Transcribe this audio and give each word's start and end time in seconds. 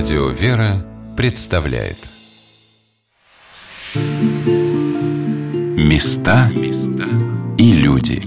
Радио 0.00 0.28
«Вера» 0.30 0.82
представляет. 1.14 1.98
Места 5.76 6.50
и 7.58 7.72
люди. 7.72 8.22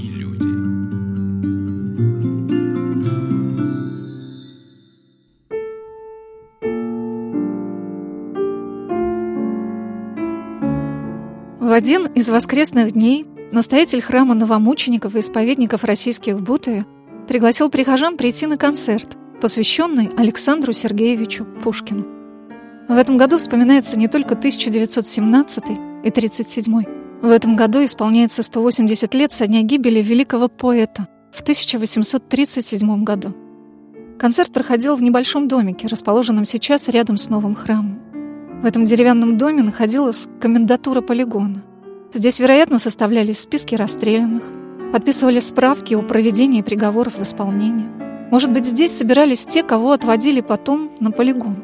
В 11.60 11.72
один 11.72 12.06
из 12.06 12.30
воскресных 12.30 12.92
дней 12.92 13.26
настоятель 13.52 14.04
храма 14.04 14.36
новомучеников 14.36 15.16
и 15.16 15.22
исповедников 15.22 15.84
российских 15.84 16.36
в 16.36 16.44
Бутове 16.44 16.86
пригласил 17.28 17.72
прихожан 17.72 18.16
прийти 18.16 18.46
на 18.46 18.60
концерт– 18.60 19.18
посвященный 19.44 20.10
Александру 20.16 20.72
Сергеевичу 20.72 21.44
Пушкину. 21.44 22.06
В 22.88 22.94
этом 22.94 23.18
году 23.18 23.38
вспоминается 23.38 24.00
не 24.00 24.08
только 24.08 24.36
1917 24.36 25.64
и 26.06 26.10
37 26.10 26.84
В 27.22 27.30
этом 27.30 27.58
году 27.58 27.84
исполняется 27.84 28.42
180 28.42 29.14
лет 29.14 29.34
со 29.34 29.46
дня 29.46 29.62
гибели 29.64 30.02
великого 30.02 30.48
поэта 30.48 31.10
в 31.34 31.42
1837 31.42 33.04
году. 33.04 33.36
Концерт 34.18 34.54
проходил 34.54 34.96
в 34.96 35.04
небольшом 35.04 35.50
домике, 35.50 35.88
расположенном 35.88 36.46
сейчас 36.46 36.88
рядом 36.88 37.18
с 37.18 37.28
новым 37.28 37.54
храмом. 37.54 38.00
В 38.62 38.66
этом 38.66 38.86
деревянном 38.86 39.38
доме 39.38 39.62
находилась 39.62 40.30
комендатура 40.40 41.02
полигона. 41.02 41.62
Здесь, 42.14 42.40
вероятно, 42.40 42.80
составлялись 42.80 43.40
списки 43.40 43.76
расстрелянных, 43.76 44.50
подписывали 44.94 45.42
справки 45.42 45.96
о 45.96 46.02
проведении 46.02 46.62
приговоров 46.62 47.18
в 47.18 47.24
исполнение– 47.24 47.92
может 48.34 48.52
быть, 48.52 48.66
здесь 48.66 48.98
собирались 48.98 49.46
те, 49.46 49.62
кого 49.62 49.92
отводили 49.92 50.42
потом 50.42 50.90
на 51.00 51.12
полигон. 51.12 51.58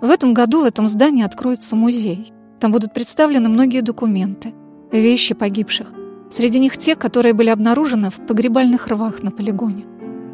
В 0.00 0.10
этом 0.10 0.34
году 0.34 0.62
в 0.62 0.64
этом 0.64 0.88
здании 0.88 1.22
откроется 1.22 1.76
музей. 1.76 2.32
Там 2.58 2.72
будут 2.72 2.92
представлены 2.92 3.48
многие 3.48 3.80
документы, 3.80 4.52
вещи 4.90 5.32
погибших. 5.32 5.92
Среди 6.32 6.58
них 6.58 6.76
те, 6.76 6.96
которые 6.96 7.34
были 7.34 7.50
обнаружены 7.50 8.10
в 8.10 8.16
погребальных 8.16 8.88
рвах 8.88 9.22
на 9.22 9.30
полигоне. 9.30 9.84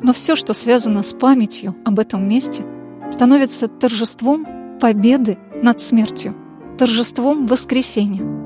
Но 0.02 0.14
все, 0.14 0.36
что 0.36 0.54
связано 0.54 1.02
с 1.02 1.12
памятью 1.12 1.76
об 1.84 1.98
этом 1.98 2.26
месте, 2.26 2.64
становится 3.10 3.68
торжеством 3.68 4.46
победы 4.80 5.36
над 5.62 5.82
смертью, 5.82 6.34
торжеством 6.78 7.46
воскресения. 7.46 8.45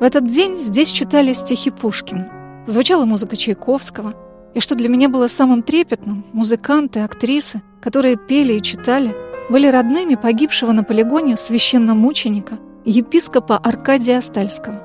В 0.00 0.02
этот 0.02 0.26
день 0.26 0.58
здесь 0.58 0.88
читали 0.88 1.32
стихи 1.32 1.70
Пушкина. 1.70 2.64
Звучала 2.66 3.04
музыка 3.04 3.36
Чайковского. 3.36 4.14
И 4.52 4.60
что 4.60 4.74
для 4.74 4.88
меня 4.88 5.08
было 5.08 5.28
самым 5.28 5.62
трепетным, 5.62 6.24
музыканты, 6.32 7.00
актрисы, 7.00 7.62
которые 7.80 8.16
пели 8.16 8.54
и 8.54 8.62
читали, 8.62 9.14
были 9.50 9.68
родными 9.68 10.16
погибшего 10.16 10.72
на 10.72 10.82
полигоне 10.82 11.36
священномученика, 11.36 12.58
епископа 12.84 13.56
Аркадия 13.56 14.18
Остальского. 14.18 14.82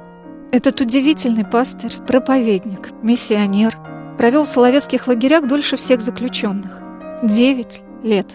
Этот 0.51 0.79
удивительный 0.81 1.45
пастырь, 1.45 1.95
проповедник, 2.07 2.89
миссионер, 3.03 3.77
провел 4.17 4.43
в 4.43 4.49
соловецких 4.49 5.07
лагерях 5.07 5.47
дольше 5.47 5.75
всех 5.75 6.01
заключенных– 6.01 6.81
девять 7.23 7.83
лет. 8.03 8.27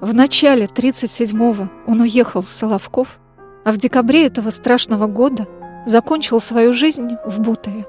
В 0.00 0.14
начале 0.14 0.66
37-го 0.66 1.68
он 1.86 2.00
уехал 2.00 2.42
с 2.42 2.50
Соловков, 2.50 3.20
а 3.64 3.72
в 3.72 3.78
декабре 3.78 4.26
этого 4.26 4.50
страшного 4.50 5.06
года– 5.06 5.48
закончил 5.86 6.40
свою 6.40 6.72
жизнь 6.72 7.10
в 7.26 7.40
Бутове. 7.40 7.86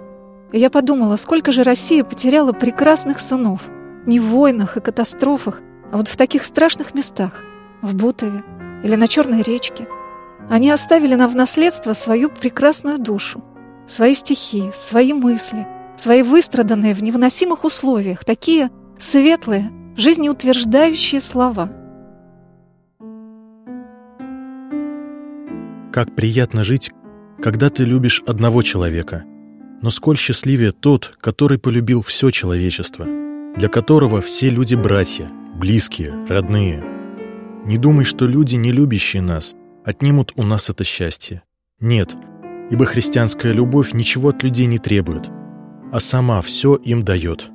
Я 0.51 0.69
подумала, 0.69 1.15
сколько 1.17 1.51
же 1.51 1.63
Россия 1.63 2.03
потеряла 2.03 2.51
прекрасных 2.51 3.19
сынов. 3.19 3.69
Не 4.05 4.19
в 4.19 4.25
войнах 4.25 4.78
и 4.78 4.81
катастрофах, 4.81 5.61
а 5.91 5.97
вот 5.97 6.07
в 6.07 6.17
таких 6.17 6.44
страшных 6.44 6.94
местах. 6.94 7.44
В 7.81 7.95
Бутове 7.95 8.44
или 8.83 8.95
на 8.95 9.07
Черной 9.07 9.41
речке. 9.41 9.88
Они 10.50 10.69
оставили 10.69 11.16
нам 11.16 11.29
в 11.29 11.35
наследство 11.35 11.94
свою 11.94 12.29
прекрасную 12.29 13.00
душу, 13.00 13.44
свои 13.88 14.13
стихи, 14.13 14.69
свои 14.73 15.12
мысли, 15.12 15.67
свои 15.95 16.22
выстраданные 16.22 16.94
в 16.94 17.01
невыносимых 17.01 17.63
условиях, 17.63 18.23
такие 18.23 18.69
светлые, 18.97 19.72
жизнеутверждающие 19.97 21.22
слова. 21.22 21.72
Как 25.91 26.13
приятно 26.13 26.63
жить, 26.63 26.91
когда 27.41 27.69
ты 27.69 27.84
любишь 27.84 28.23
одного 28.25 28.62
человека. 28.62 29.23
Но 29.81 29.90
сколь 29.90 30.18
счастливее 30.18 30.72
тот, 30.72 31.18
который 31.22 31.59
полюбил 31.59 32.01
все 32.01 32.31
человечество, 32.31 33.06
для 33.56 33.68
которого 33.68 34.22
все 34.22 34.50
люди 34.50 34.75
братья, 34.75 35.29
близкие, 35.56 36.13
родные. 36.28 36.84
Не 37.66 37.78
думай, 37.78 38.06
что 38.06 38.25
люди, 38.25 38.56
не 38.56 38.72
любящие 38.72 39.22
нас, 39.22 39.56
отнимут 39.84 40.31
у 40.35 40.44
нас 40.44 40.69
это 40.69 40.84
счастье. 40.84 41.44
Нет, 41.79 42.16
ибо 42.72 42.85
христианская 42.85 43.53
любовь 43.53 43.94
ничего 43.94 44.29
от 44.29 44.44
людей 44.44 44.66
не 44.66 44.79
требует, 44.79 45.29
а 45.91 46.00
сама 46.00 46.41
все 46.41 46.75
им 46.75 47.03
дает. 47.03 47.50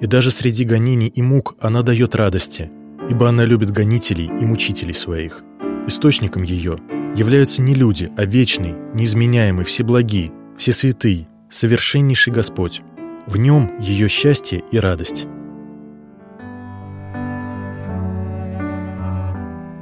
И 0.00 0.06
даже 0.06 0.30
среди 0.30 0.64
гонений 0.64 1.08
и 1.08 1.22
мук 1.22 1.54
она 1.60 1.82
дает 1.82 2.14
радости, 2.14 2.70
ибо 3.08 3.28
она 3.28 3.44
любит 3.44 3.70
гонителей 3.70 4.26
и 4.26 4.44
мучителей 4.44 4.94
своих. 4.94 5.42
Источником 5.86 6.42
ее– 6.42 6.78
являются 7.14 7.62
не 7.62 7.74
люди, 7.74 8.10
а 8.16 8.24
вечный, 8.24 8.74
неизменяемый, 8.92 9.64
всеблагий, 9.64 10.32
всесвятый, 10.58 11.28
совершеннейший 11.48 12.32
Господь. 12.32 12.82
В 13.26 13.36
нем 13.36 13.78
ее 13.80 14.08
счастье 14.08 14.62
и 14.70 14.78
радость. 14.78 15.26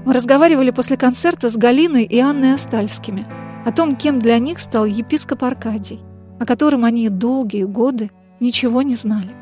Мы 0.04 0.12
разговаривали 0.12 0.70
после 0.70 0.96
концерта 0.96 1.48
с 1.48 1.56
Галиной 1.56 2.04
и 2.04 2.18
Анной 2.18 2.54
Остальскими 2.54 3.24
о 3.64 3.72
том, 3.72 3.96
кем 3.96 4.18
для 4.18 4.38
них 4.38 4.58
стал 4.58 4.84
епископ 4.84 5.44
Аркадий, 5.44 6.00
о 6.38 6.44
котором 6.44 6.84
они 6.84 7.08
долгие 7.08 7.64
годы 7.64 8.10
ничего 8.40 8.82
не 8.82 8.96
знали. 8.96 9.41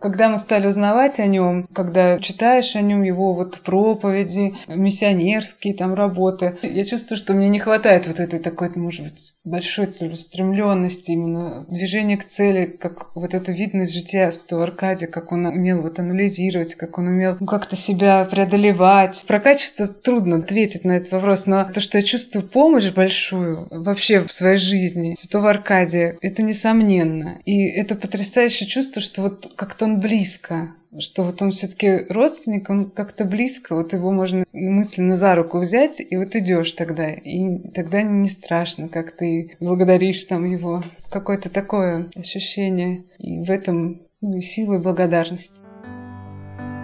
Когда 0.00 0.28
мы 0.28 0.38
стали 0.38 0.66
узнавать 0.66 1.18
о 1.18 1.26
нем, 1.26 1.66
когда 1.74 2.18
читаешь 2.20 2.76
о 2.76 2.80
нем 2.80 3.02
его 3.02 3.34
вот 3.34 3.60
проповеди, 3.62 4.54
миссионерские 4.68 5.74
там 5.74 5.94
работы, 5.94 6.56
я 6.62 6.84
чувствую, 6.84 7.18
что 7.18 7.34
мне 7.34 7.48
не 7.48 7.58
хватает 7.58 8.06
вот 8.06 8.20
этой 8.20 8.38
такой, 8.38 8.70
может 8.76 9.04
быть, 9.04 9.34
большой 9.44 9.86
целеустремленности, 9.86 11.10
именно 11.10 11.64
движения 11.68 12.16
к 12.16 12.26
цели, 12.28 12.66
как 12.66 13.14
вот 13.14 13.34
это 13.34 13.50
видно 13.50 13.82
из 13.82 13.92
жития 13.92 14.30
святого 14.30 14.64
Аркадия, 14.64 15.08
как 15.08 15.32
он 15.32 15.46
умел 15.46 15.82
вот 15.82 15.98
анализировать, 15.98 16.74
как 16.76 16.98
он 16.98 17.08
умел 17.08 17.36
ну, 17.40 17.46
как-то 17.46 17.76
себя 17.76 18.24
преодолевать. 18.24 19.24
Про 19.26 19.40
качество 19.40 19.88
трудно 19.88 20.36
ответить 20.36 20.84
на 20.84 20.92
этот 20.92 21.12
вопрос, 21.12 21.46
но 21.46 21.64
то, 21.64 21.80
что 21.80 21.98
я 21.98 22.04
чувствую 22.04 22.48
помощь 22.48 22.92
большую 22.92 23.66
вообще 23.70 24.20
в 24.20 24.30
своей 24.30 24.58
жизни 24.58 25.14
святого 25.18 25.50
Аркадия, 25.50 26.16
это 26.20 26.42
несомненно. 26.42 27.38
И 27.44 27.66
это 27.68 27.96
потрясающее 27.96 28.68
чувство, 28.68 29.02
что 29.02 29.22
вот 29.22 29.54
как-то 29.56 29.87
он 29.88 30.00
близко, 30.00 30.74
что 30.98 31.24
вот 31.24 31.40
он 31.42 31.50
все-таки 31.50 32.06
родственник, 32.08 32.68
он 32.70 32.90
как-то 32.90 33.24
близко, 33.24 33.74
вот 33.74 33.92
его 33.92 34.10
можно 34.10 34.44
мысленно 34.52 35.16
за 35.16 35.34
руку 35.34 35.58
взять, 35.58 36.00
и 36.00 36.16
вот 36.16 36.34
идешь 36.34 36.72
тогда, 36.72 37.10
и 37.10 37.58
тогда 37.70 38.02
не 38.02 38.28
страшно, 38.28 38.88
как 38.88 39.12
ты 39.12 39.56
благодаришь 39.60 40.24
там 40.24 40.44
его. 40.44 40.82
Какое-то 41.10 41.50
такое 41.50 42.10
ощущение, 42.14 43.04
и 43.18 43.38
в 43.42 43.50
этом 43.50 44.02
ну, 44.20 44.40
сила 44.40 44.74
и 44.74 44.82
благодарность. 44.82 45.52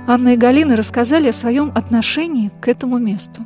Анна 0.07 0.35
и 0.35 0.37
Галина 0.37 0.77
рассказали 0.77 1.29
о 1.29 1.33
своем 1.33 1.73
отношении 1.75 2.51
к 2.61 2.69
этому 2.69 2.99
месту. 2.99 3.43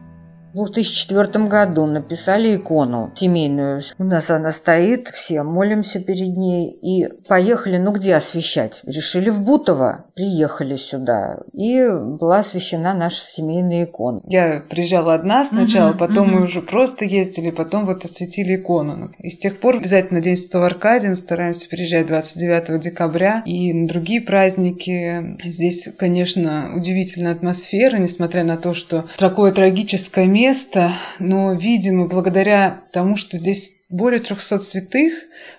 В 0.55 0.65
2004 0.65 1.45
году 1.47 1.87
написали 1.87 2.57
икону 2.57 3.13
семейную. 3.15 3.83
У 3.99 4.05
нас 4.05 4.31
она 4.31 4.53
стоит, 4.53 5.09
все 5.09 5.43
молимся 5.43 6.00
перед 6.00 6.37
ней. 6.37 6.71
И 6.71 7.06
поехали, 7.29 7.77
ну 7.77 7.93
где 7.93 8.15
освещать? 8.15 8.81
Решили 8.85 9.29
в 9.29 9.43
Бутово. 9.43 10.06
Приехали 10.15 10.77
сюда. 10.77 11.41
И 11.53 11.83
была 12.19 12.41
освещена 12.41 12.95
наша 12.95 13.19
семейная 13.35 13.85
икона. 13.85 14.23
Я 14.25 14.62
приезжала 14.69 15.15
одна 15.15 15.47
сначала, 15.47 15.91
угу, 15.91 15.99
потом 15.99 16.29
угу. 16.29 16.37
мы 16.37 16.45
уже 16.45 16.62
просто 16.62 17.05
ездили, 17.05 17.51
потом 17.51 17.85
вот 17.85 18.05
осветили 18.05 18.56
икону. 18.56 19.11
И 19.19 19.31
с 19.31 19.39
тех 19.39 19.61
пор 19.61 19.77
обязательно 19.77 20.23
День 20.23 20.37
Святого 20.37 20.67
Аркадия 20.67 21.11
мы 21.11 21.17
стараемся 21.17 21.69
приезжать 21.69 22.06
29 22.06 22.81
декабря. 22.83 23.43
И 23.44 23.73
на 23.75 23.87
другие 23.87 24.23
праздники. 24.23 25.37
Здесь, 25.44 25.91
конечно, 25.99 26.73
удивительная 26.75 27.33
атмосфера, 27.33 27.99
несмотря 27.99 28.44
на 28.44 28.56
то, 28.56 28.73
что 28.73 29.05
такое 29.19 29.53
трагическое 29.53 30.25
место, 30.25 30.38
место, 30.38 30.93
но, 31.19 31.52
видимо, 31.55 32.06
благодаря 32.06 32.82
тому, 32.93 33.17
что 33.17 33.38
здесь 33.38 33.73
более 33.90 34.20
300 34.20 34.61
святых 34.61 35.12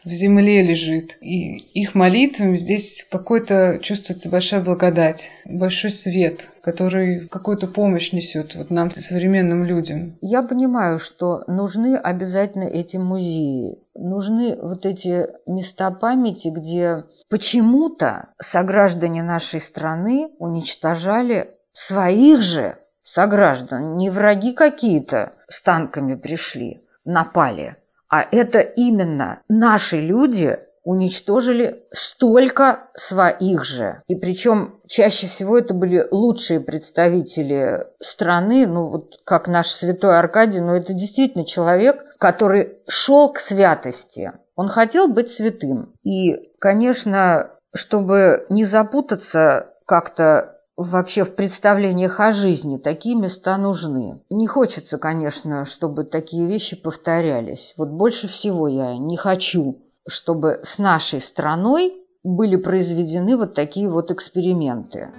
в 0.05 0.09
земле 0.09 0.61
лежит, 0.61 1.17
и 1.19 1.57
их 1.81 1.95
молитвами 1.95 2.55
здесь 2.57 3.05
какой-то 3.11 3.79
чувствуется 3.81 4.29
большая 4.29 4.63
благодать, 4.63 5.31
большой 5.45 5.89
свет, 5.89 6.47
который 6.61 7.27
какую-то 7.27 7.67
помощь 7.67 8.13
несет 8.13 8.55
вот 8.55 8.69
нам, 8.69 8.91
современным 8.91 9.63
людям. 9.63 10.17
Я 10.21 10.43
понимаю, 10.43 10.99
что 10.99 11.41
нужны 11.47 11.97
обязательно 11.97 12.65
эти 12.65 12.97
музеи, 12.97 13.79
нужны 13.95 14.55
вот 14.61 14.85
эти 14.85 15.25
места 15.47 15.89
памяти, 15.89 16.49
где 16.49 17.05
почему-то 17.29 18.29
сограждане 18.39 19.23
нашей 19.23 19.61
страны 19.61 20.29
уничтожали 20.37 21.49
своих 21.73 22.41
же 22.41 22.77
сограждан, 23.03 23.97
не 23.97 24.09
враги 24.09 24.53
какие-то 24.53 25.33
с 25.49 25.61
танками 25.61 26.15
пришли, 26.15 26.81
напали, 27.05 27.77
а 28.09 28.23
это 28.23 28.59
именно 28.59 29.41
наши 29.47 29.99
люди 30.01 30.57
уничтожили 30.83 31.83
столько 31.91 32.89
своих 32.95 33.63
же. 33.63 34.01
И 34.07 34.15
причем 34.15 34.79
чаще 34.87 35.27
всего 35.27 35.57
это 35.57 35.73
были 35.73 36.03
лучшие 36.09 36.59
представители 36.59 37.85
страны, 37.99 38.65
ну 38.65 38.89
вот 38.89 39.19
как 39.25 39.47
наш 39.47 39.67
святой 39.67 40.17
Аркадий, 40.17 40.61
но 40.61 40.75
это 40.75 40.93
действительно 40.93 41.45
человек, 41.45 42.03
который 42.17 42.79
шел 42.87 43.31
к 43.31 43.39
святости. 43.39 44.31
Он 44.55 44.67
хотел 44.67 45.07
быть 45.07 45.31
святым. 45.31 45.93
И, 46.03 46.49
конечно, 46.59 47.51
чтобы 47.75 48.45
не 48.49 48.65
запутаться 48.65 49.73
как-то 49.85 50.58
вообще 50.87 51.25
в 51.25 51.35
представлениях 51.35 52.19
о 52.19 52.31
жизни 52.31 52.77
такие 52.77 53.15
места 53.15 53.57
нужны. 53.57 54.21
Не 54.29 54.47
хочется, 54.47 54.97
конечно, 54.97 55.65
чтобы 55.65 56.05
такие 56.05 56.47
вещи 56.47 56.75
повторялись. 56.81 57.73
Вот 57.77 57.89
больше 57.89 58.27
всего 58.27 58.67
я 58.67 58.97
не 58.97 59.17
хочу, 59.17 59.77
чтобы 60.07 60.59
с 60.63 60.77
нашей 60.77 61.21
страной 61.21 61.93
были 62.23 62.55
произведены 62.55 63.37
вот 63.37 63.53
такие 63.53 63.89
вот 63.89 64.11
эксперименты. 64.11 65.09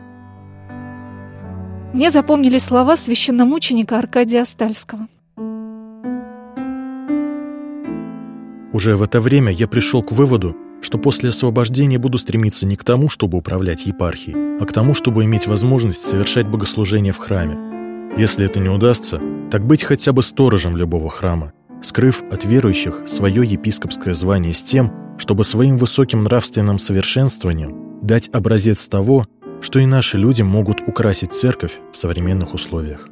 Мне 1.93 2.11
запомнились 2.11 2.65
слова 2.65 2.97
священномученика 2.97 3.99
Аркадия 3.99 4.45
Стальского. 4.45 5.09
Уже 8.73 8.97
в 8.97 9.03
это 9.03 9.21
время 9.21 9.53
я 9.53 9.67
пришел 9.67 10.03
к 10.03 10.13
выводу, 10.13 10.57
что 10.81 10.99
после 10.99 11.31
освобождения 11.31 11.99
буду 11.99 12.19
стремиться 12.19 12.67
не 12.67 12.77
к 12.77 12.85
тому, 12.85 13.09
чтобы 13.09 13.39
управлять 13.39 13.87
епархией, 13.87 14.59
а 14.61 14.67
к 14.67 14.73
тому, 14.73 14.95
чтобы 14.95 15.25
иметь 15.25 15.47
возможность 15.47 16.03
совершать 16.03 16.47
богослужение 16.47 17.13
в 17.13 17.19
храме. 17.19 18.17
Если 18.17 18.45
это 18.45 18.61
не 18.61 18.69
удастся, 18.69 19.21
так 19.51 19.65
быть 19.67 19.85
хотя 19.85 20.13
бы 20.13 20.23
сторожем 20.23 20.77
любого 20.77 21.11
храма, 21.11 21.53
скрыв 21.83 22.23
от 22.31 22.45
верующих 22.45 23.03
свое 23.07 23.45
епископское 23.45 24.15
звание 24.15 24.53
с 24.53 24.63
тем, 24.63 24.93
чтобы 25.19 25.45
своим 25.45 25.77
высоким 25.77 26.25
нравственным 26.25 26.79
совершенствованием 26.79 28.01
дать 28.03 28.29
образец 28.33 28.89
того, 28.89 29.27
что 29.61 29.79
и 29.79 29.87
наши 29.87 30.17
люди 30.17 30.43
могут 30.43 30.81
украсить 30.87 31.33
церковь 31.33 31.79
в 31.93 31.97
современных 31.97 32.55
условиях. 32.55 33.09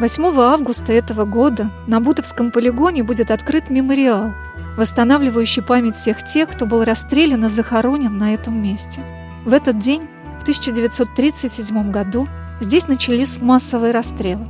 8 0.00 0.24
августа 0.40 0.92
этого 0.92 1.24
года 1.24 1.70
на 1.86 2.00
Бутовском 2.00 2.50
полигоне 2.50 3.04
будет 3.04 3.30
открыт 3.30 3.70
мемориал, 3.70 4.32
восстанавливающий 4.76 5.62
память 5.62 5.94
всех 5.94 6.24
тех, 6.24 6.48
кто 6.48 6.66
был 6.66 6.82
расстрелян 6.82 7.44
и 7.44 7.48
захоронен 7.48 8.18
на 8.18 8.34
этом 8.34 8.60
месте. 8.60 9.00
В 9.44 9.52
этот 9.52 9.78
день, 9.78 10.02
в 10.40 10.42
1937 10.42 11.92
году, 11.92 12.26
здесь 12.60 12.88
начались 12.88 13.40
массовые 13.40 13.92
расстрелы. 13.92 14.48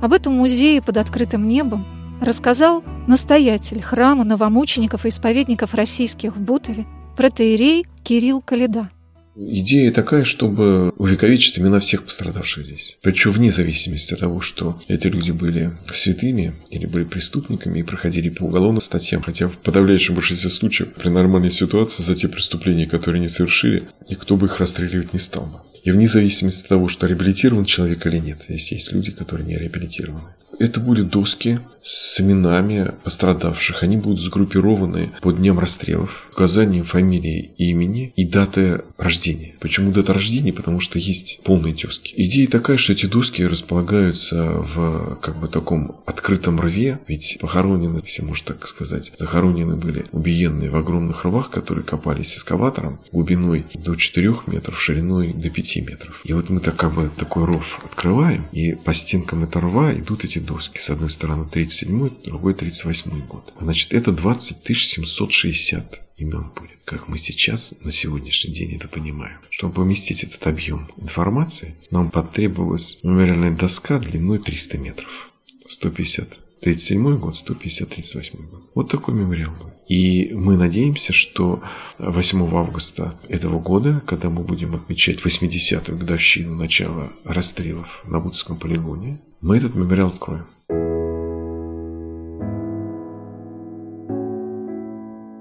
Об 0.00 0.14
этом 0.14 0.32
музее 0.32 0.80
под 0.80 0.96
открытым 0.96 1.46
небом 1.46 1.84
рассказал 2.22 2.82
настоятель 3.06 3.82
храма 3.82 4.24
новомучеников 4.24 5.04
и 5.04 5.10
исповедников 5.10 5.74
российских 5.74 6.36
в 6.36 6.40
Бутове 6.40 6.86
протеерей 7.16 7.86
Кирилл 8.02 8.40
Каледа. 8.40 8.88
Идея 9.38 9.92
такая, 9.92 10.24
чтобы 10.24 10.90
увековечить 10.96 11.58
имена 11.58 11.78
всех 11.78 12.04
пострадавших 12.04 12.64
здесь. 12.64 12.96
Причем 13.02 13.32
вне 13.32 13.50
зависимости 13.50 14.14
от 14.14 14.20
того, 14.20 14.40
что 14.40 14.80
эти 14.88 15.08
люди 15.08 15.30
были 15.30 15.72
святыми 15.92 16.54
или 16.70 16.86
были 16.86 17.04
преступниками 17.04 17.80
и 17.80 17.82
проходили 17.82 18.30
по 18.30 18.44
уголовным 18.44 18.80
статьям. 18.80 19.20
Хотя 19.22 19.48
в 19.48 19.58
подавляющем 19.58 20.14
большинстве 20.14 20.48
случаев 20.48 20.94
при 20.94 21.10
нормальной 21.10 21.50
ситуации 21.50 22.02
за 22.02 22.14
те 22.14 22.28
преступления, 22.28 22.86
которые 22.86 23.20
они 23.20 23.28
совершили, 23.28 23.82
никто 24.08 24.38
бы 24.38 24.46
их 24.46 24.58
расстреливать 24.58 25.12
не 25.12 25.18
стал 25.18 25.44
бы. 25.44 25.58
И 25.84 25.90
вне 25.90 26.08
зависимости 26.08 26.62
от 26.62 26.68
того, 26.68 26.88
что 26.88 27.06
реабилитирован 27.06 27.66
человек 27.66 28.06
или 28.06 28.18
нет. 28.18 28.38
Здесь 28.48 28.72
есть 28.72 28.92
люди, 28.92 29.12
которые 29.12 29.46
не 29.46 29.56
реабилитированы. 29.56 30.30
Это 30.58 30.80
будут 30.80 31.10
доски 31.10 31.60
с 31.82 32.20
именами 32.20 32.94
пострадавших. 33.04 33.82
Они 33.82 33.96
будут 33.96 34.20
сгруппированы 34.20 35.12
по 35.22 35.32
дням 35.32 35.58
расстрелов, 35.58 36.10
указанием 36.32 36.84
фамилии 36.84 37.52
имени 37.58 38.12
и 38.16 38.26
даты 38.26 38.82
рождения. 38.98 39.54
Почему 39.60 39.92
дата 39.92 40.12
рождения? 40.12 40.52
Потому 40.52 40.80
что 40.80 40.98
есть 40.98 41.40
полные 41.44 41.74
доски. 41.74 42.12
Идея 42.16 42.48
такая, 42.48 42.76
что 42.76 42.92
эти 42.92 43.06
доски 43.06 43.42
располагаются 43.42 44.36
в 44.36 45.18
как 45.22 45.38
бы 45.38 45.48
таком 45.48 46.00
открытом 46.06 46.60
рве, 46.60 46.98
ведь 47.06 47.38
похоронены, 47.40 48.00
если 48.04 48.22
можно 48.22 48.46
так 48.46 48.66
сказать, 48.66 49.12
захоронены 49.16 49.76
были 49.76 50.06
убиенные 50.12 50.70
в 50.70 50.76
огромных 50.76 51.24
рвах, 51.24 51.50
которые 51.50 51.84
копались 51.84 52.36
эскаватором 52.36 53.00
глубиной 53.12 53.66
до 53.74 53.94
4 53.94 54.34
метров, 54.46 54.80
шириной 54.80 55.34
до 55.34 55.50
5 55.50 55.76
метров. 55.86 56.20
И 56.24 56.32
вот 56.32 56.48
мы 56.50 56.60
так 56.60 56.76
как 56.76 56.94
бы 56.94 57.10
такой 57.16 57.44
ров 57.44 57.64
открываем, 57.84 58.46
и 58.52 58.74
по 58.74 58.92
стенкам 58.92 59.44
этого 59.44 59.66
рва 59.68 59.94
идут 59.94 60.24
эти 60.24 60.38
доски. 60.46 60.78
С 60.78 60.90
одной 60.90 61.10
стороны 61.10 61.46
37 61.50 62.22
другой 62.24 62.54
38 62.54 63.26
год. 63.26 63.52
Значит, 63.60 63.92
это 63.92 64.12
20 64.12 64.64
760 64.64 66.00
имен 66.18 66.50
будет, 66.56 66.78
как 66.84 67.08
мы 67.08 67.18
сейчас 67.18 67.74
на 67.82 67.92
сегодняшний 67.92 68.54
день 68.54 68.76
это 68.76 68.88
понимаем. 68.88 69.38
Чтобы 69.50 69.74
поместить 69.74 70.24
этот 70.24 70.46
объем 70.46 70.88
информации, 70.96 71.76
нам 71.90 72.10
потребовалась 72.10 72.98
мемориальная 73.02 73.50
доска 73.50 73.98
длиной 73.98 74.38
300 74.38 74.78
метров. 74.78 75.32
150 75.68 76.45
37 76.62 77.18
год, 77.18 77.36
150, 77.36 77.88
38 77.88 78.50
год. 78.50 78.62
Вот 78.74 78.90
такой 78.90 79.14
мемориал 79.14 79.52
был. 79.60 79.70
И 79.88 80.32
мы 80.32 80.56
надеемся, 80.56 81.12
что 81.12 81.62
8 81.98 82.54
августа 82.54 83.18
этого 83.28 83.60
года, 83.60 84.02
когда 84.06 84.30
мы 84.30 84.42
будем 84.42 84.74
отмечать 84.74 85.24
80-ю 85.24 85.96
годовщину 85.96 86.54
начала 86.54 87.12
расстрелов 87.24 88.02
на 88.04 88.20
Бутском 88.20 88.58
полигоне, 88.58 89.20
мы 89.40 89.58
этот 89.58 89.74
мемориал 89.74 90.08
откроем. 90.08 90.46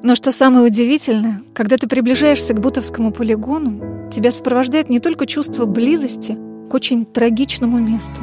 Но 0.03 0.13
что 0.13 0.31
самое 0.31 0.67
удивительное, 0.67 1.41
когда 1.56 1.77
ты 1.77 1.88
приближаешься 1.88 2.53
к 2.53 2.62
Бутовскому 2.62 3.12
полигону, 3.12 4.12
тебя 4.12 4.29
сопровождает 4.29 4.88
не 4.88 5.00
только 5.00 5.25
чувство 5.25 5.65
близости 5.65 6.38
к 6.69 6.73
очень 6.75 7.06
трагичному 7.06 7.79
месту. 7.79 8.21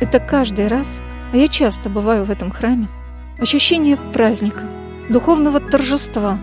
Это 0.00 0.18
каждый 0.18 0.68
раз, 0.68 1.02
а 1.32 1.36
я 1.36 1.48
часто 1.48 1.90
бываю 1.90 2.24
в 2.24 2.30
этом 2.30 2.50
храме, 2.50 2.88
ощущение 3.38 3.96
праздника, 3.96 4.62
духовного 5.08 5.60
торжества, 5.60 6.38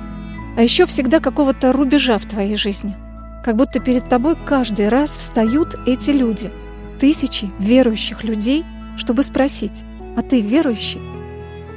а 0.56 0.62
еще 0.62 0.86
всегда 0.86 1.20
какого-то 1.20 1.74
рубежа 1.74 2.18
в 2.18 2.26
твоей 2.26 2.56
жизни. 2.56 2.96
Как 3.44 3.56
будто 3.56 3.80
перед 3.80 4.08
тобой 4.10 4.36
каждый 4.46 4.90
раз 4.90 5.18
встают 5.18 5.76
эти 5.86 6.12
люди– 6.12 6.52
тысячи 7.00 7.52
верующих 7.60 8.24
людей, 8.24 8.66
чтобы 8.98 9.24
спросить, 9.24 9.84
а 10.16 10.22
ты 10.22 10.42
верующий? 10.42 11.02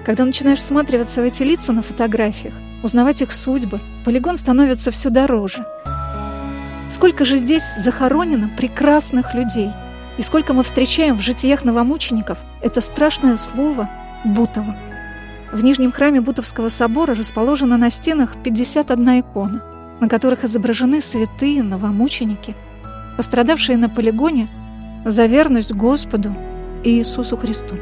Когда 0.04 0.24
начинаешь 0.24 0.58
всматриваться 0.58 1.20
в 1.20 1.24
эти 1.24 1.42
лица 1.42 1.72
на 1.72 1.82
фотографиях, 1.82 2.54
узнавать 2.82 3.22
их 3.22 3.32
судьбы, 3.32 3.80
полигон 4.04 4.36
становится 4.36 4.90
все 4.90 5.10
дороже. 5.10 5.66
Сколько 6.88 7.24
же 7.24 7.36
здесь 7.36 7.76
захоронено 7.76 8.50
прекрасных 8.56 9.34
людей, 9.34 9.70
и 10.20 10.22
сколько 10.22 10.52
мы 10.52 10.64
встречаем 10.64 11.16
в 11.16 11.22
житиях 11.22 11.64
новомучеников 11.64 12.36
это 12.60 12.82
страшное 12.82 13.36
слово 13.38 13.88
«Бутово». 14.22 14.76
В 15.50 15.64
Нижнем 15.64 15.92
храме 15.92 16.20
Бутовского 16.20 16.68
собора 16.68 17.14
расположена 17.14 17.78
на 17.78 17.88
стенах 17.88 18.36
51 18.44 19.20
икона, 19.20 19.64
на 19.98 20.10
которых 20.10 20.44
изображены 20.44 21.00
святые 21.00 21.62
новомученики, 21.62 22.54
пострадавшие 23.16 23.78
на 23.78 23.88
полигоне– 23.88 24.48
за 25.06 25.24
верность 25.24 25.72
Господу 25.72 26.34
и 26.84 26.98
Иисусу 26.98 27.38
Христу. 27.38 27.76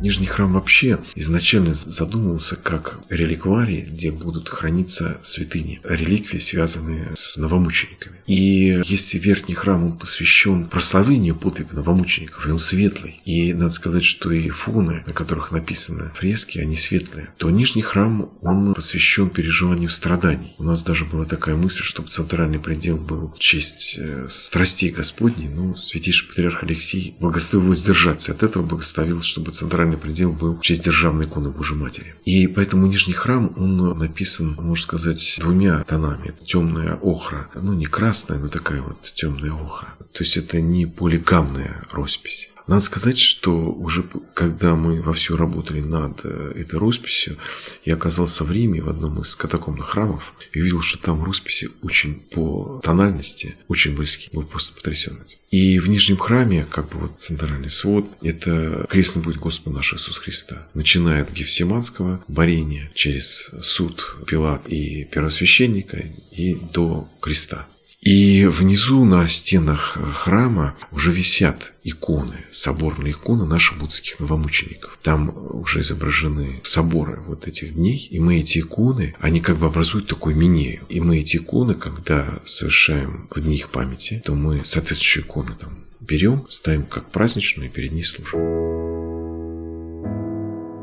Нижний 0.00 0.26
храм 0.26 0.52
вообще 0.52 1.00
изначально 1.16 1.74
задумывался 1.74 2.54
как 2.54 3.00
реликварий, 3.10 3.80
где 3.80 4.12
будут 4.12 4.48
храниться 4.48 5.20
святыни, 5.24 5.80
реликвии, 5.82 6.38
связанные 6.38 7.10
с 7.14 7.36
новомучениками. 7.36 8.18
И 8.26 8.80
если 8.84 9.18
верхний 9.18 9.54
храм, 9.54 9.84
он 9.84 9.98
посвящен 9.98 10.66
прославлению 10.66 11.34
подвига 11.34 11.74
новомучеников, 11.74 12.46
и 12.46 12.50
он 12.50 12.60
светлый, 12.60 13.20
и 13.24 13.52
надо 13.54 13.72
сказать, 13.72 14.04
что 14.04 14.30
и 14.30 14.48
фоны, 14.50 15.02
на 15.04 15.12
которых 15.12 15.50
написаны 15.50 16.12
фрески, 16.14 16.58
они 16.58 16.76
светлые, 16.76 17.30
то 17.38 17.50
нижний 17.50 17.82
храм, 17.82 18.30
он 18.40 18.74
посвящен 18.74 19.30
переживанию 19.30 19.90
страданий. 19.90 20.54
У 20.58 20.62
нас 20.62 20.84
даже 20.84 21.06
была 21.06 21.24
такая 21.24 21.56
мысль, 21.56 21.82
чтобы 21.82 22.08
центральный 22.08 22.60
предел 22.60 22.98
был 22.98 23.32
в 23.32 23.38
честь 23.40 23.98
э, 23.98 24.28
страстей 24.28 24.90
Господней, 24.90 25.48
но 25.48 25.74
святейший 25.74 26.28
патриарх 26.28 26.62
Алексей 26.62 27.16
благословил 27.18 27.70
воздержаться. 27.70 28.32
От 28.32 28.42
этого 28.42 28.64
благословил, 28.64 29.22
чтобы 29.22 29.50
центральный 29.50 29.87
предел 29.96 30.32
был 30.32 30.56
в 30.56 30.60
честь 30.62 30.84
державной 30.84 31.26
иконы 31.26 31.50
Божьей 31.50 31.76
Матери. 31.76 32.14
И 32.24 32.46
поэтому 32.46 32.86
нижний 32.86 33.14
храм, 33.14 33.52
он 33.56 33.98
написан, 33.98 34.54
можно 34.54 34.82
сказать, 34.82 35.38
двумя 35.40 35.82
тонами. 35.84 36.28
Это 36.28 36.44
темная 36.44 36.94
охра, 36.94 37.48
ну 37.54 37.72
не 37.72 37.86
красная, 37.86 38.38
но 38.38 38.48
такая 38.48 38.82
вот 38.82 38.98
темная 39.14 39.52
охра. 39.52 39.96
То 40.12 40.24
есть 40.24 40.36
это 40.36 40.60
не 40.60 40.86
полигамная 40.86 41.84
роспись. 41.90 42.50
Надо 42.68 42.82
сказать, 42.82 43.18
что 43.18 43.72
уже 43.72 44.04
когда 44.34 44.76
мы 44.76 45.00
вовсю 45.00 45.36
работали 45.36 45.80
над 45.80 46.20
э, 46.22 46.52
этой 46.54 46.78
росписью, 46.78 47.38
я 47.86 47.94
оказался 47.94 48.44
в 48.44 48.52
Риме 48.52 48.82
в 48.82 48.90
одном 48.90 49.22
из 49.22 49.34
катакомных 49.36 49.86
храмов 49.86 50.34
и 50.52 50.60
увидел, 50.60 50.82
что 50.82 50.98
там 50.98 51.24
росписи 51.24 51.70
очень 51.82 52.20
по 52.30 52.80
тональности 52.84 53.56
очень 53.68 53.96
близки. 53.96 54.28
Был 54.34 54.44
просто 54.44 54.74
потрясен 54.74 55.14
этим. 55.14 55.38
И 55.50 55.78
в 55.78 55.88
нижнем 55.88 56.18
храме, 56.18 56.66
как 56.70 56.90
бы 56.90 56.98
вот 56.98 57.18
центральный 57.20 57.70
свод, 57.70 58.06
это 58.20 58.86
крестный 58.90 59.22
путь 59.22 59.38
Господа 59.38 59.76
нашего 59.76 59.98
Иисуса 59.98 60.20
Христа. 60.20 60.68
Начиная 60.74 61.22
от 61.22 61.32
Гефсиманского 61.32 62.22
борения 62.28 62.92
через 62.94 63.50
суд 63.62 64.04
Пилат 64.26 64.68
и 64.68 65.04
первосвященника 65.04 66.04
и 66.32 66.54
до 66.54 67.08
креста. 67.22 67.66
И 68.00 68.46
внизу 68.46 69.04
на 69.04 69.28
стенах 69.28 69.98
храма 70.22 70.76
уже 70.92 71.12
висят 71.12 71.72
иконы, 71.82 72.44
соборные 72.52 73.12
иконы 73.12 73.44
наших 73.44 73.78
буддских 73.78 74.20
новомучеников. 74.20 74.98
Там 75.02 75.34
уже 75.52 75.80
изображены 75.80 76.60
соборы 76.62 77.20
вот 77.26 77.48
этих 77.48 77.74
дней, 77.74 78.06
и 78.10 78.20
мы 78.20 78.38
эти 78.38 78.60
иконы, 78.60 79.16
они 79.18 79.40
как 79.40 79.58
бы 79.58 79.66
образуют 79.66 80.06
такой 80.06 80.34
минею. 80.34 80.82
И 80.88 81.00
мы 81.00 81.18
эти 81.18 81.38
иконы, 81.38 81.74
когда 81.74 82.40
совершаем 82.46 83.28
в 83.34 83.40
дни 83.40 83.56
их 83.56 83.70
памяти, 83.70 84.22
то 84.24 84.34
мы 84.34 84.64
соответствующие 84.64 85.24
иконы 85.24 85.56
там 85.58 85.84
берем, 86.00 86.46
ставим 86.50 86.86
как 86.86 87.10
праздничную 87.10 87.68
и 87.68 87.72
перед 87.72 87.90
ней 87.90 88.04
служим. 88.04 88.40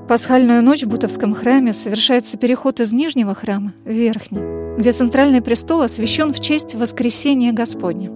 Пасхальную 0.09 0.61
ночь 0.61 0.83
в 0.83 0.87
Бутовском 0.87 1.33
храме 1.33 1.73
совершается 1.73 2.37
переход 2.37 2.79
из 2.81 2.93
нижнего 2.93 3.33
храма 3.33 3.73
в 3.85 3.89
верхний 3.89 4.54
где 4.77 4.91
центральный 4.91 5.41
престол 5.41 5.81
освящен 5.81 6.33
в 6.33 6.39
честь 6.39 6.75
воскресения 6.75 7.53
Господня. 7.53 8.11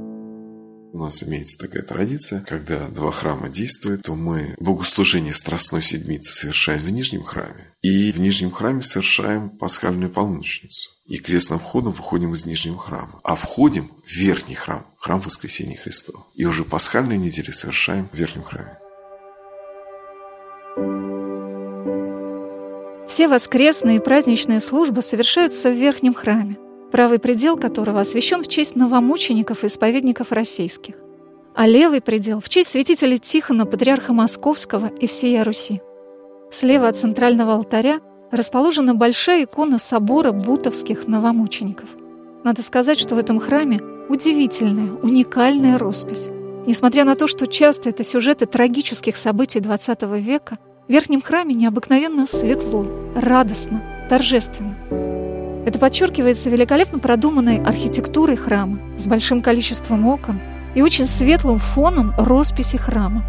У 0.91 0.97
нас 0.97 1.23
имеется 1.23 1.59
такая 1.59 1.83
традиция, 1.83 2.41
когда 2.41 2.87
два 2.87 3.11
храма 3.11 3.47
действуют, 3.47 4.03
то 4.03 4.15
мы 4.15 4.55
богослужение 4.59 5.33
Страстной 5.33 5.83
Седмицы 5.83 6.33
совершаем 6.33 6.81
в 6.81 6.89
Нижнем 6.89 7.23
храме. 7.23 7.71
И 7.83 8.11
в 8.11 8.19
Нижнем 8.19 8.51
храме 8.51 8.81
совершаем 8.81 9.51
пасхальную 9.51 10.11
полночницу. 10.11 10.89
И 11.05 11.17
крестным 11.19 11.59
входом 11.59 11.91
выходим 11.91 12.33
из 12.33 12.45
Нижнего 12.45 12.77
храма. 12.77 13.19
А 13.23 13.35
входим 13.35 13.91
в 14.03 14.11
Верхний 14.11 14.55
храм, 14.55 14.85
храм 14.97 15.21
Воскресения 15.21 15.77
Христова. 15.77 16.25
И 16.33 16.45
уже 16.45 16.65
пасхальные 16.65 17.19
недели 17.19 17.51
совершаем 17.51 18.09
в 18.11 18.17
Верхнем 18.17 18.43
храме. 18.43 18.77
Все 23.09 23.27
воскресные 23.27 23.97
и 23.97 23.99
праздничные 23.99 24.61
службы 24.61 25.01
совершаются 25.01 25.71
в 25.71 25.73
верхнем 25.73 26.13
храме, 26.13 26.59
правый 26.91 27.17
предел 27.17 27.57
которого 27.57 28.01
освящен 28.01 28.43
в 28.43 28.47
честь 28.47 28.75
новомучеников 28.75 29.63
и 29.63 29.67
исповедников 29.67 30.31
российских, 30.31 30.93
а 31.55 31.65
левый 31.65 32.01
предел— 32.01 32.39
в 32.43 32.47
честь 32.49 32.69
святителя 32.69 33.17
Тихона, 33.17 33.65
патриарха 33.65 34.13
Московского 34.13 34.91
и 34.99 35.07
всей 35.07 35.41
Руси. 35.41 35.81
Слева 36.51 36.87
от 36.87 36.97
центрального 36.97 37.55
алтаря 37.55 37.99
расположена 38.29 38.93
большая 38.93 39.45
икона 39.45 39.79
собора 39.79 40.31
бутовских 40.31 41.07
новомучеников. 41.07 41.89
Надо 42.43 42.61
сказать, 42.61 42.99
что 42.99 43.15
в 43.15 43.17
этом 43.17 43.39
храме 43.39 43.81
удивительная, 44.07 44.93
уникальная 45.01 45.79
роспись. 45.79 46.29
Несмотря 46.67 47.05
на 47.05 47.15
то, 47.15 47.25
что 47.25 47.47
часто 47.47 47.89
это 47.89 48.03
сюжеты 48.03 48.45
трагических 48.45 49.17
событий 49.17 49.59
XX 49.61 50.19
века, 50.19 50.59
верхнем 50.89 51.21
храме 51.21 51.53
необыкновенно 51.53 52.25
светло, 52.25 52.85
радостно, 53.15 53.81
торжественно. 54.09 54.75
Это 55.65 55.77
подчеркивается 55.77 56.49
великолепно 56.49 56.97
продуманной 56.97 57.63
архитектурой 57.63 58.35
храма 58.35 58.79
с 58.97 59.07
большим 59.07 59.41
количеством 59.41 60.07
окон 60.07 60.39
и 60.73 60.81
очень 60.81 61.05
светлым 61.05 61.59
фоном 61.59 62.13
росписи 62.17 62.77
храма. 62.77 63.23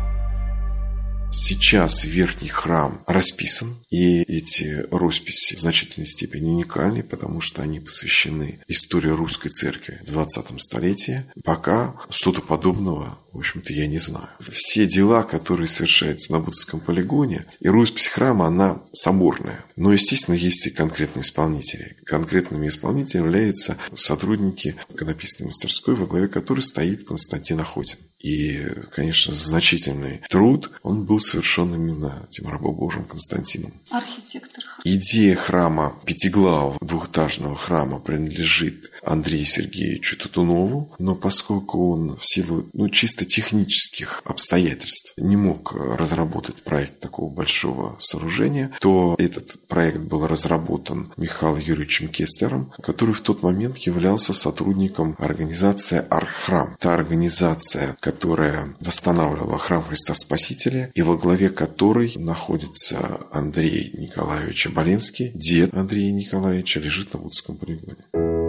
Сейчас 1.33 2.05
верхний 2.05 2.49
храм 2.49 3.03
расписан, 3.07 3.77
и 3.89 4.23
эти 4.23 4.85
росписи 4.91 5.55
в 5.55 5.61
значительной 5.61 6.07
степени 6.07 6.51
уникальны, 6.51 7.05
потому 7.05 7.41
что 7.41 7.63
они 7.63 7.79
посвящены 7.79 8.59
истории 8.67 9.11
русской 9.11 9.49
церкви 9.49 10.01
в 10.03 10.11
20 10.11 10.61
столетии. 10.61 11.25
Пока 11.45 11.95
что-то 12.11 12.41
подобного, 12.41 13.17
в 13.33 13.39
общем-то, 13.39 13.73
я 13.73 13.87
не 13.87 13.99
знаю. 13.99 14.29
Все 14.41 14.87
дела, 14.87 15.23
которые 15.23 15.69
совершаются 15.69 16.33
на 16.33 16.41
Будском 16.41 16.81
полигоне, 16.81 17.47
и 17.61 17.69
роспись 17.69 18.09
храма, 18.09 18.47
она 18.47 18.83
соборная. 18.93 19.65
Но, 19.77 19.93
естественно, 19.93 20.35
есть 20.35 20.67
и 20.67 20.71
конкретные 20.71 21.23
исполнители. 21.23 21.97
Конкретными 22.07 22.67
исполнителями 22.67 23.27
являются 23.27 23.77
сотрудники 23.95 24.75
иконописной 24.93 25.47
мастерской, 25.47 25.95
во 25.95 26.07
главе 26.07 26.27
которой 26.27 26.61
стоит 26.61 27.07
Константин 27.07 27.61
Охотин. 27.61 27.99
И, 28.21 28.67
конечно, 28.93 29.33
значительный 29.33 30.21
труд, 30.29 30.71
он 30.83 31.07
был 31.07 31.21
совершен 31.21 31.75
именно 31.75 32.27
этим 32.31 32.49
рабом 32.49 32.77
Божьим 32.77 33.05
Константином. 33.05 33.73
Архитектор. 33.91 34.63
Идея 34.85 35.37
храма 35.37 35.95
пятиглавого 36.05 36.79
двухэтажного 36.81 37.57
храма 37.57 37.99
принадлежит 37.99 38.91
Андрею 39.03 39.45
Сергеевичу 39.45 40.17
Татунову, 40.19 40.93
но 40.99 41.15
поскольку 41.15 41.93
он 41.93 42.17
в 42.17 42.27
силу 42.27 42.67
ну, 42.73 42.89
чисто 42.89 43.25
технических 43.25 44.23
обстоятельств 44.25 45.13
не 45.17 45.37
мог 45.37 45.75
разработать 45.75 46.63
проект 46.63 47.01
такого 47.01 47.33
большого 47.33 47.97
сооружения, 47.99 48.73
то 48.81 49.15
этот 49.19 49.57
проект 49.69 50.01
был 50.01 50.27
разработан 50.27 51.13
Михаилом 51.17 51.61
Юрьевичем 51.61 52.09
Кестлером, 52.09 52.73
который 52.83 53.15
в 53.15 53.21
тот 53.21 53.43
момент 53.43 53.79
являлся 53.79 54.33
сотрудником 54.33 55.17
организации 55.19 56.05
Архрам. 56.11 56.77
Та 56.79 56.95
организация, 56.95 57.97
которая 58.01 58.75
восстанавливала 58.81 59.59
храм 59.59 59.83
Христа 59.83 60.15
Спасителя 60.15 60.91
и 60.95 61.03
во 61.03 61.17
главе 61.17 61.51
которой 61.51 62.13
находится 62.17 63.21
Андрей 63.33 63.91
Николаевич 63.95 64.67
Аболинский, 64.67 65.31
дед 65.35 65.75
Андрея 65.75 66.13
Николаевича, 66.13 66.81
лежит 66.81 67.13
на 67.15 67.21
Вудском 67.21 67.57
полигоне. 67.57 68.40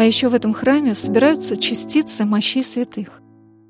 А 0.00 0.04
еще 0.04 0.28
в 0.30 0.34
этом 0.34 0.54
храме 0.54 0.94
собираются 0.94 1.58
частицы 1.58 2.24
мощей 2.24 2.64
святых. 2.64 3.20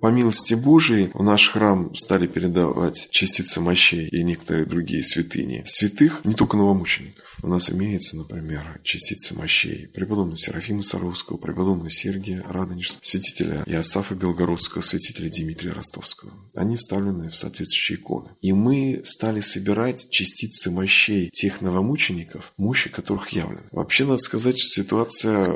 По 0.01 0.07
милости 0.07 0.55
Божией 0.55 1.11
в 1.13 1.23
наш 1.23 1.51
храм 1.51 1.95
стали 1.95 2.27
передавать 2.27 3.09
частицы 3.11 3.61
мощей 3.61 4.09
и 4.09 4.23
некоторые 4.23 4.65
другие 4.65 5.05
святыни. 5.05 5.63
Святых 5.67 6.25
не 6.25 6.35
только 6.35 6.57
новомучеников. 6.57 7.37
У 7.43 7.49
нас 7.49 7.71
имеется, 7.71 8.17
например, 8.17 8.81
частицы 8.83 9.35
мощей 9.35 9.89
преподобного 9.89 10.37
Серафима 10.37 10.83
Саровского, 10.83 11.37
преподобного 11.37 11.91
Сергия 11.91 12.43
Радонежского, 12.49 13.01
святителя 13.03 13.63
Иосафа 13.67 14.15
Белгородского, 14.15 14.83
святителя 14.83 15.31
Дмитрия 15.31 15.73
Ростовского. 15.73 16.33
Они 16.55 16.77
вставлены 16.77 17.29
в 17.29 17.35
соответствующие 17.35 17.99
иконы. 17.99 18.29
И 18.41 18.53
мы 18.53 19.01
стали 19.05 19.41
собирать 19.41 20.09
частицы 20.11 20.71
мощей 20.71 21.31
тех 21.31 21.61
новомучеников, 21.61 22.53
мощи 22.57 22.91
которых 22.91 23.31
явлены. 23.31 23.63
Вообще, 23.71 24.05
надо 24.05 24.19
сказать, 24.21 24.59
что 24.59 24.83
ситуация 24.83 25.53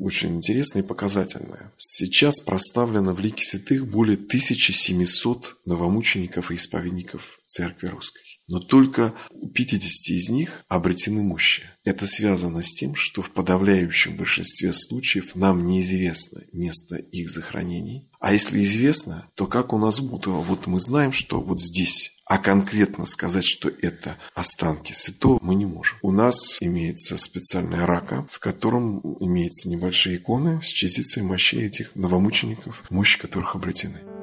очень 0.00 0.36
интересная 0.36 0.82
и 0.82 0.86
показательная. 0.86 1.72
Сейчас 1.76 2.40
проставлено 2.40 3.12
в 3.12 3.20
лике 3.20 3.44
святых 3.44 3.87
более 3.90 4.16
1700 4.16 5.56
новомучеников 5.66 6.50
и 6.50 6.54
исповедников 6.54 7.40
Церкви 7.46 7.88
Русской. 7.88 8.27
Но 8.48 8.60
только 8.60 9.14
у 9.30 9.48
50 9.48 10.08
из 10.08 10.30
них 10.30 10.64
обретены 10.68 11.22
мощи. 11.22 11.64
Это 11.84 12.06
связано 12.06 12.62
с 12.62 12.74
тем, 12.74 12.94
что 12.94 13.22
в 13.22 13.30
подавляющем 13.30 14.16
большинстве 14.16 14.72
случаев 14.72 15.36
нам 15.36 15.66
неизвестно 15.66 16.40
место 16.52 16.96
их 16.96 17.30
захоронений. 17.30 18.08
А 18.20 18.32
если 18.32 18.64
известно, 18.64 19.28
то 19.34 19.46
как 19.46 19.72
у 19.72 19.78
нас 19.78 20.00
Бутово, 20.00 20.42
вот 20.42 20.66
мы 20.66 20.80
знаем, 20.80 21.12
что 21.12 21.40
вот 21.40 21.62
здесь 21.62 22.18
а 22.28 22.36
конкретно 22.36 23.06
сказать, 23.06 23.44
что 23.44 23.70
это 23.80 24.18
останки 24.34 24.92
святого, 24.92 25.38
мы 25.40 25.54
не 25.54 25.64
можем. 25.64 25.96
У 26.02 26.12
нас 26.12 26.58
имеется 26.60 27.16
специальная 27.16 27.86
рака, 27.86 28.26
в 28.30 28.38
котором 28.38 29.00
имеются 29.20 29.70
небольшие 29.70 30.18
иконы 30.18 30.60
с 30.62 30.66
частицей 30.66 31.22
мощей 31.22 31.64
этих 31.64 31.96
новомучеников, 31.96 32.84
мощи 32.90 33.18
которых 33.18 33.56
обретены. 33.56 34.17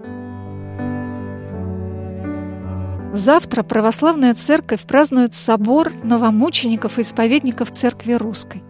Завтра 3.15 3.63
православная 3.63 4.33
церковь 4.33 4.81
празднует 4.81 5.33
собор 5.35 5.93
новомучеников 6.03 6.99
и 6.99 7.01
исповедников 7.01 7.71
церкви 7.71 8.11
русской. 8.11 8.61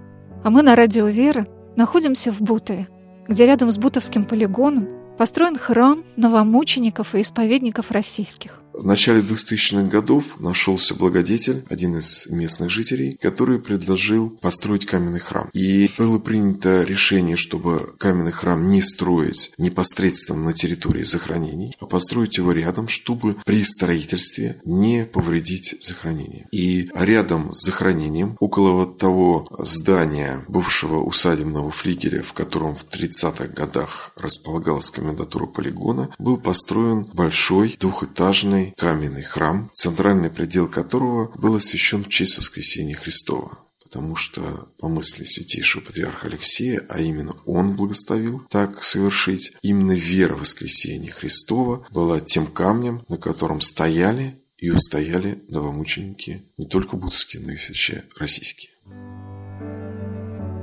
А 0.44 0.52
мы 0.52 0.62
на 0.62 0.76
радио 0.76 1.08
«Вера» 1.08 1.48
находимся 1.76 2.32
в 2.32 2.42
Бутове, 2.42 2.88
где 3.28 3.48
рядом 3.48 3.72
с 3.72 3.80
Бутовским 3.80 4.24
полигоном 4.24 4.88
построен 5.18 5.58
храм 5.58 6.04
новомучеников 6.16 7.16
и 7.16 7.22
исповедников 7.22 7.92
российских. 7.92 8.62
В 8.78 8.86
начале 8.86 9.22
2000-х 9.22 9.90
годов 9.90 10.40
нашелся 10.42 10.96
благодетель, 10.96 11.64
один 11.70 11.98
из 11.98 12.28
местных 12.28 12.70
жителей, 12.70 13.18
который 13.22 13.60
предложил 13.60 14.32
построить 14.42 14.86
каменный 14.86 15.22
храм. 15.22 15.50
И 15.54 15.90
было 15.98 16.20
принято 16.20 16.84
решение, 16.84 17.38
чтобы 17.38 17.94
каменный 17.98 18.34
храм 18.34 18.68
не 18.68 18.82
строить 18.82 19.54
непосредственно 19.58 20.44
на 20.44 20.54
территории 20.54 21.04
захоронений, 21.04 21.74
а 21.80 21.86
построить 21.86 22.38
его 22.38 22.52
рядом, 22.52 22.90
чтобы 22.90 23.38
при 23.46 23.64
строительстве 23.64 24.60
не 24.66 25.06
повредить 25.06 25.78
захоронение. 25.82 26.46
И 26.52 26.90
рядом 26.94 27.56
с 27.56 27.66
захоронением, 27.66 28.36
около 28.42 28.72
вот 28.72 28.98
того 28.98 29.48
здания 29.60 30.44
бывшего 30.50 31.02
усадебного 31.02 31.72
флигеля, 31.72 32.22
в 32.24 32.34
котором 32.34 32.76
в 32.76 32.86
30-х 32.86 33.48
годах 33.48 34.12
располагалась 34.18 34.90
комендатура 35.06 35.46
полигона, 35.46 36.10
был 36.18 36.38
построен 36.38 37.06
большой 37.14 37.78
двухэтажный 37.80 38.74
каменный 38.78 39.24
храм, 39.24 39.70
центральный 39.74 40.32
предел 40.32 40.68
которого 40.68 41.32
был 41.38 41.56
освящен 41.56 42.04
в 42.04 42.10
честь 42.10 42.38
воскресения 42.38 42.96
Христова 42.96 43.60
потому 43.84 44.18
что 44.18 44.42
по 44.80 44.90
мысли 44.90 45.24
святейшего 45.24 45.82
патриарха 45.82 46.28
Алексея, 46.28 46.86
а 46.90 47.00
именно 47.00 47.34
он 47.46 47.78
благословил 47.78 48.42
так 48.50 48.84
совершить, 48.84 49.54
именно 49.62 49.94
вера 49.94 50.36
воскресения 50.36 51.12
Христова 51.12 51.88
была 51.92 52.20
тем 52.20 52.48
камнем, 52.48 53.04
на 53.08 53.18
котором 53.18 53.62
стояли 53.62 54.38
и 54.58 54.70
устояли 54.70 55.42
новомученики 55.48 56.44
не 56.58 56.66
только 56.66 56.98
бутовские, 56.98 57.44
но 57.44 57.54
и 57.54 57.56
вообще 57.56 58.04
российские. 58.20 58.72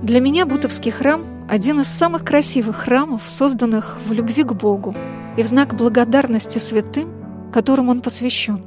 Для 0.03 0.21
меня 0.21 0.45
Бутовский 0.45 0.91
храм– 0.91 1.25
один 1.49 1.81
из 1.81 1.89
самых 1.89 2.25
красивых 2.25 2.77
храмов, 2.77 3.29
созданных 3.29 3.99
в 4.07 4.13
любви 4.13 4.43
к 4.43 4.53
Богу 4.53 4.95
и 5.37 5.43
в 5.43 5.47
знак 5.47 5.75
благодарности 5.75 6.59
святым 6.59 7.23
которым 7.53 7.91
он 7.91 8.01
посвящен. 8.01 8.65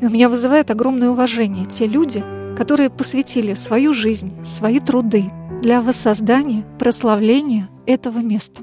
И 0.00 0.06
у 0.06 0.10
меня 0.10 0.28
вызывает 0.28 0.70
огромное 0.70 1.08
уважение 1.08 1.64
те 1.66 1.86
люди, 1.86 2.22
которые 2.56 2.90
посвятили 2.90 3.54
свою 3.54 3.92
жизнь, 3.92 4.44
свои 4.44 4.78
труды 4.78 5.24
для 5.62 5.80
воссоздания, 5.80 6.62
прославления 6.78 7.68
этого 7.86 8.18
места. 8.18 8.62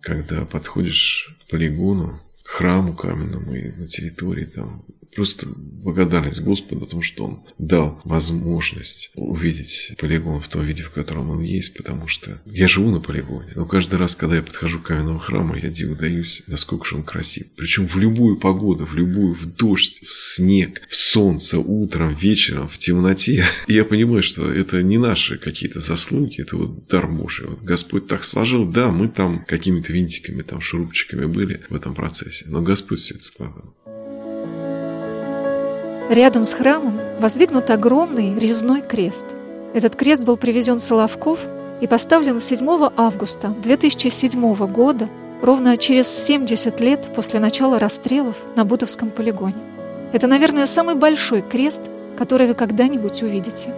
Когда 0.00 0.44
подходишь 0.44 1.38
к 1.46 1.50
полигону, 1.50 2.20
к 2.42 2.48
храму 2.48 2.94
каменному 2.94 3.54
и 3.54 3.72
на 3.72 3.86
территории 3.86 4.44
там 4.44 4.84
Просто 5.14 5.46
благодарность 5.48 6.42
Господу 6.42 6.84
о 6.84 6.88
том, 6.88 7.02
что 7.02 7.24
Он 7.24 7.40
дал 7.58 8.00
возможность 8.04 9.10
увидеть 9.14 9.92
полигон 9.98 10.40
в 10.40 10.48
том 10.48 10.64
виде, 10.64 10.82
в 10.82 10.90
котором 10.90 11.30
он 11.30 11.42
есть, 11.42 11.74
потому 11.76 12.06
что 12.08 12.40
я 12.46 12.68
живу 12.68 12.90
на 12.90 13.00
полигоне, 13.00 13.52
но 13.54 13.66
каждый 13.66 13.98
раз, 13.98 14.14
когда 14.14 14.36
я 14.36 14.42
подхожу 14.42 14.80
к 14.80 14.86
каменному 14.86 15.18
храму, 15.18 15.56
я 15.56 15.70
диву 15.70 15.94
даюсь, 15.94 16.42
насколько 16.46 16.84
же 16.86 16.96
он 16.96 17.04
красив. 17.04 17.46
Причем 17.56 17.86
в 17.88 17.96
любую 17.96 18.38
погоду, 18.38 18.86
в 18.86 18.94
любую, 18.94 19.34
в 19.34 19.56
дождь, 19.56 20.00
в 20.02 20.34
снег, 20.34 20.82
в 20.88 20.94
солнце, 20.94 21.58
утром, 21.58 22.14
вечером, 22.14 22.68
в 22.68 22.78
темноте. 22.78 23.44
И 23.66 23.72
я 23.74 23.84
понимаю, 23.84 24.22
что 24.22 24.50
это 24.50 24.82
не 24.82 24.98
наши 24.98 25.38
какие-то 25.38 25.80
заслуги, 25.80 26.40
это 26.40 26.56
вот 26.56 26.86
дар 26.88 27.10
Божий. 27.10 27.46
Вот 27.46 27.62
Господь 27.62 28.06
так 28.06 28.24
сложил, 28.24 28.70
да, 28.70 28.90
мы 28.90 29.08
там 29.08 29.44
какими-то 29.44 29.92
винтиками, 29.92 30.42
там 30.42 30.60
шурупчиками 30.60 31.26
были 31.26 31.62
в 31.68 31.74
этом 31.74 31.94
процессе, 31.94 32.46
но 32.48 32.62
Господь 32.62 32.98
все 32.98 33.14
это 33.14 33.24
складывал. 33.24 33.74
Рядом 36.10 36.44
с 36.44 36.52
храмом 36.52 37.00
воздвигнут 37.18 37.70
огромный 37.70 38.38
резной 38.38 38.82
крест. 38.82 39.24
Этот 39.72 39.96
крест 39.96 40.22
был 40.22 40.36
привезен 40.36 40.78
с 40.78 40.84
Соловков 40.84 41.40
и 41.80 41.86
поставлен 41.86 42.42
7 42.42 42.90
августа 42.94 43.48
2007 43.62 44.66
года, 44.66 45.08
ровно 45.40 45.78
через 45.78 46.08
70 46.08 46.78
лет 46.80 47.10
после 47.16 47.40
начала 47.40 47.78
расстрелов 47.78 48.36
на 48.54 48.66
Бутовском 48.66 49.08
полигоне. 49.08 49.56
Это, 50.12 50.26
наверное, 50.26 50.66
самый 50.66 50.94
большой 50.94 51.40
крест, 51.40 51.80
который 52.18 52.48
вы 52.48 52.54
когда-нибудь 52.54 53.22
увидите. 53.22 53.74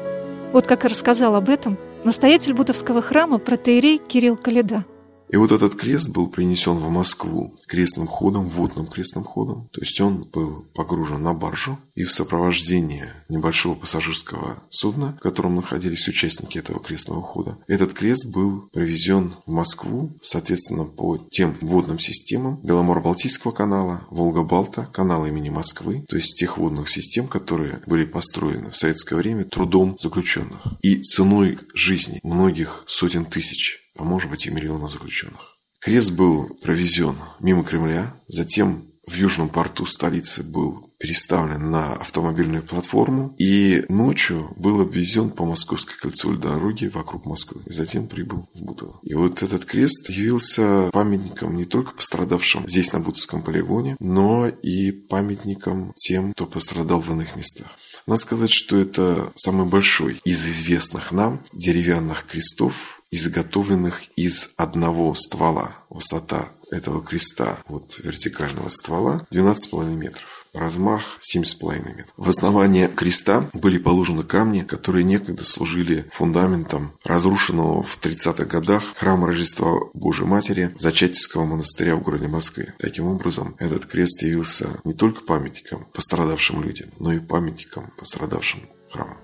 Вот 0.52 0.66
как 0.66 0.82
рассказал 0.84 1.36
об 1.36 1.48
этом 1.48 1.78
настоятель 2.02 2.54
Бутовского 2.54 3.02
храма 3.02 3.38
протеерей 3.38 3.98
Кирилл 3.98 4.36
Каледа– 4.36 4.84
и 5.28 5.36
вот 5.36 5.52
этот 5.52 5.74
крест 5.74 6.08
был 6.10 6.28
принесен 6.28 6.74
в 6.74 6.88
Москву 6.90 7.54
крестным 7.66 8.06
ходом, 8.06 8.46
водным 8.46 8.86
крестным 8.86 9.24
ходом. 9.24 9.68
То 9.72 9.80
есть 9.80 10.00
он 10.00 10.24
был 10.24 10.64
погружен 10.74 11.22
на 11.22 11.34
баржу 11.34 11.78
и 11.94 12.04
в 12.04 12.12
сопровождении 12.12 13.04
небольшого 13.28 13.74
пассажирского 13.74 14.62
судна, 14.70 15.16
в 15.18 15.22
котором 15.22 15.56
находились 15.56 16.06
участники 16.08 16.58
этого 16.58 16.80
крестного 16.80 17.22
хода. 17.22 17.58
Этот 17.66 17.92
крест 17.92 18.26
был 18.26 18.68
привезен 18.72 19.34
в 19.46 19.50
Москву, 19.50 20.12
соответственно, 20.22 20.84
по 20.84 21.18
тем 21.18 21.56
водным 21.60 21.98
системам 21.98 22.60
Беломор-Балтийского 22.62 23.52
канала, 23.52 24.02
Волга-Балта, 24.10 24.88
канала 24.92 25.26
имени 25.26 25.48
Москвы, 25.48 26.04
то 26.08 26.16
есть 26.16 26.38
тех 26.38 26.58
водных 26.58 26.88
систем, 26.88 27.26
которые 27.26 27.80
были 27.86 28.04
построены 28.04 28.70
в 28.70 28.76
советское 28.76 29.16
время 29.16 29.44
трудом 29.44 29.96
заключенных 29.98 30.60
и 30.82 30.96
ценой 31.02 31.58
жизни 31.74 32.20
многих 32.22 32.84
сотен 32.86 33.24
тысяч 33.24 33.85
а 33.98 34.04
может 34.04 34.30
быть 34.30 34.46
и 34.46 34.50
миллиона 34.50 34.88
заключенных. 34.88 35.56
Крест 35.80 36.12
был 36.12 36.48
провезен 36.62 37.16
мимо 37.40 37.64
Кремля, 37.64 38.14
затем 38.26 38.86
в 39.06 39.14
южном 39.14 39.48
порту 39.48 39.86
столицы 39.86 40.42
был 40.42 40.90
переставлен 40.98 41.70
на 41.70 41.92
автомобильную 41.94 42.62
платформу 42.62 43.34
и 43.38 43.84
ночью 43.88 44.50
был 44.56 44.80
обвезен 44.80 45.30
по 45.30 45.44
Московской 45.44 45.96
кольцевой 45.96 46.38
дороге 46.38 46.88
вокруг 46.88 47.26
Москвы 47.26 47.62
и 47.66 47.72
затем 47.72 48.08
прибыл 48.08 48.48
в 48.54 48.62
Бутово. 48.62 48.98
И 49.02 49.14
вот 49.14 49.42
этот 49.42 49.64
крест 49.64 50.08
явился 50.10 50.90
памятником 50.92 51.56
не 51.56 51.66
только 51.66 51.92
пострадавшим 51.92 52.66
здесь 52.66 52.92
на 52.92 53.00
Бутовском 53.00 53.42
полигоне, 53.42 53.96
но 54.00 54.48
и 54.48 54.90
памятником 54.90 55.92
тем, 55.94 56.32
кто 56.32 56.46
пострадал 56.46 57.00
в 57.00 57.10
иных 57.12 57.36
местах. 57.36 57.78
Надо 58.06 58.20
сказать, 58.20 58.52
что 58.52 58.76
это 58.76 59.32
самый 59.34 59.66
большой 59.66 60.20
из 60.24 60.46
известных 60.46 61.10
нам 61.10 61.44
деревянных 61.52 62.24
крестов, 62.26 63.02
изготовленных 63.10 64.02
из 64.16 64.50
одного 64.56 65.14
ствола. 65.14 65.72
Высота 65.90 66.50
этого 66.70 67.02
креста, 67.02 67.58
вот 67.68 67.98
вертикального 67.98 68.70
ствола, 68.70 69.26
12,5 69.32 69.96
метров 69.96 70.45
размах 70.58 71.18
7,5 71.20 71.88
метров. 71.88 72.12
В 72.16 72.28
основании 72.28 72.86
креста 72.86 73.44
были 73.52 73.78
положены 73.78 74.22
камни, 74.22 74.62
которые 74.62 75.04
некогда 75.04 75.44
служили 75.44 76.06
фундаментом 76.12 76.92
разрушенного 77.04 77.82
в 77.82 77.98
30-х 78.00 78.44
годах 78.44 78.82
храма 78.96 79.26
Рождества 79.26 79.78
Божьей 79.94 80.26
Матери 80.26 80.72
Зачатительского 80.76 81.44
монастыря 81.44 81.96
в 81.96 82.02
городе 82.02 82.28
Москве. 82.28 82.74
Таким 82.78 83.06
образом, 83.06 83.54
этот 83.58 83.86
крест 83.86 84.22
явился 84.22 84.68
не 84.84 84.94
только 84.94 85.22
памятником 85.22 85.86
пострадавшим 85.92 86.62
людям, 86.62 86.88
но 86.98 87.12
и 87.12 87.18
памятником 87.18 87.92
пострадавшим 87.98 88.60
храмам. 88.90 89.18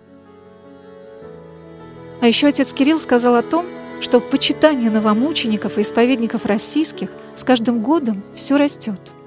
А 2.21 2.27
еще 2.27 2.47
отец 2.47 2.73
Кирилл 2.73 3.01
сказал 3.01 3.35
о 3.35 3.43
том, 3.43 3.67
что 4.01 4.21
почитание 4.21 4.91
новомучеников 4.91 5.79
и 5.79 5.83
исповедников 5.83 6.45
российских 6.45 7.11
с 7.37 7.45
каждым 7.45 7.83
годом 7.83 8.23
все 8.35 8.57
растет– 8.57 9.13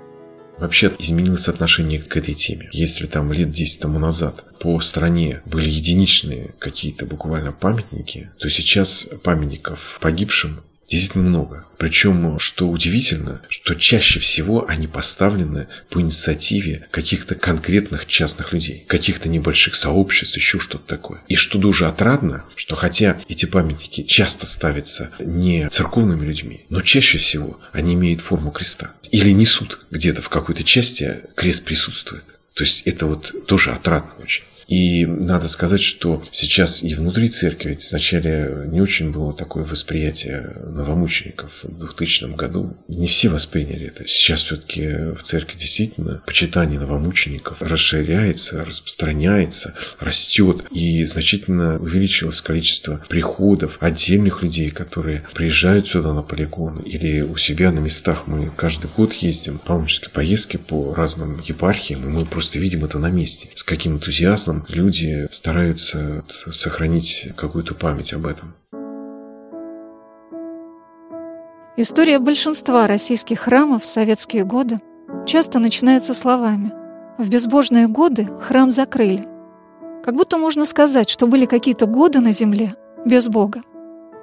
Вообще 0.58 0.94
изменилось 1.00 1.48
отношение 1.48 2.02
к 2.02 2.16
этой 2.16 2.34
теме. 2.34 2.70
Если 2.72 3.08
там 3.08 3.32
лет 3.34 3.52
10 3.52 3.82
тому 3.82 4.00
назад 4.00 4.46
по 4.60 4.80
стране 4.80 5.42
были 5.46 5.70
единичные 5.70 6.56
какие-то 6.60 7.06
буквально 7.06 7.52
памятники, 7.52 8.32
то 8.40 8.50
сейчас 8.50 9.08
памятников 9.24 9.80
погибшим 10.02 10.64
действительно 10.90 11.30
много. 11.30 11.66
Причем, 11.78 12.40
что 12.40 12.70
удивительно, 12.70 13.42
что 13.50 13.76
чаще 13.76 14.20
всего 14.20 14.66
они 14.68 14.88
поставлены 14.88 15.68
по 15.90 16.00
инициативе 16.00 16.88
каких-то 16.92 17.36
конкретных 17.36 18.08
частных 18.08 18.54
людей, 18.54 18.86
каких-то 18.88 19.28
небольших 19.30 19.76
сообществ, 19.76 20.38
еще 20.38 20.60
что-то 20.60 20.88
такое. 20.88 21.22
И 21.28 21.36
что 21.36 21.58
дуже 21.58 21.86
отрадно, 21.86 22.46
что 22.56 22.76
хотя 22.76 23.22
эти 23.28 23.46
памятники 23.46 24.04
часто 24.04 24.46
ставятся 24.46 25.12
не 25.20 25.68
церковными 25.70 26.26
людьми, 26.26 26.66
но 26.70 26.82
чаще 26.82 27.18
всего 27.18 27.60
они 27.72 27.94
имеют 27.94 28.22
форму 28.22 28.52
креста. 28.52 28.94
Или 29.12 29.32
несут 29.32 29.80
где-то 29.92 30.22
в 30.22 30.30
какой-то 30.30 30.64
части 30.64 31.22
крест 31.36 31.66
присутствует. 31.66 32.24
То 32.56 32.64
есть 32.64 32.84
это 32.86 33.06
вот 33.06 33.48
тоже 33.48 33.72
отрадно 33.72 34.14
очень. 34.22 34.44
И 34.68 35.06
надо 35.06 35.48
сказать, 35.48 35.82
что 35.82 36.24
сейчас 36.32 36.82
и 36.84 36.96
внутри 36.96 37.30
церкви, 37.30 37.70
ведь 37.70 37.88
вначале 37.90 38.68
не 38.68 38.82
очень 38.82 39.12
было 39.12 39.34
такое 39.34 39.64
восприятие 39.64 40.56
новомучеников 40.66 41.52
в 41.64 41.80
2000 41.80 42.36
году. 42.36 42.76
Не 42.88 43.08
все 43.08 43.30
восприняли 43.30 43.88
это. 43.88 44.08
Сейчас 44.08 44.42
все-таки 44.42 44.88
в 45.16 45.22
церкви 45.24 45.58
действительно 45.58 46.22
почитание 46.26 46.80
новомучеников 46.80 47.62
расширяется, 47.62 48.66
распространяется, 48.66 49.76
растет. 50.00 50.66
И 50.72 51.06
значительно 51.06 51.80
увеличилось 51.80 52.42
количество 52.42 53.04
приходов 53.08 53.78
отдельных 53.80 54.42
людей, 54.42 54.72
которые 54.72 55.26
приезжают 55.34 55.88
сюда 55.88 56.14
на 56.14 56.24
полигон 56.24 56.80
или 56.80 57.22
у 57.22 57.38
себя 57.38 57.72
на 57.72 57.80
местах. 57.80 58.24
Мы 58.28 58.52
каждый 58.56 58.90
год 58.96 59.14
ездим 59.14 59.60
паломнические 59.60 60.10
поездки 60.10 60.58
по 60.58 60.94
разным 60.94 61.42
епархиям, 61.46 62.04
и 62.04 62.08
мы 62.08 62.26
просто 62.26 62.60
видим 62.60 62.86
это 62.86 62.98
на 62.98 63.10
месте. 63.10 63.50
С 63.56 63.64
каким 63.64 63.96
энтузиазмом 63.96 64.55
люди 64.68 65.28
стараются 65.32 66.24
сохранить 66.52 67.30
какую-то 67.36 67.76
память 67.76 68.14
об 68.14 68.28
этом. 68.28 68.56
История 71.78 72.20
большинства 72.20 72.88
российских 72.88 73.42
храмов 73.42 73.84
в 73.84 73.86
советские 73.86 74.46
годы 74.46 74.80
часто 75.26 75.60
начинается 75.60 76.14
словами 76.14 76.72
«В 77.18 77.30
безбожные 77.30 77.88
годы 77.88 78.30
храм 78.40 78.72
закрыли». 78.72 79.28
Как 80.04 80.16
будто 80.16 80.38
можно 80.38 80.66
сказать, 80.66 81.10
что 81.10 81.28
были 81.28 81.46
какие-то 81.46 81.86
годы 81.86 82.20
на 82.20 82.32
земле 82.32 82.76
без 83.06 83.28
Бога. 83.28 83.62